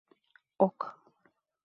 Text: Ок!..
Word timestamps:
Ок!.. 0.65 0.79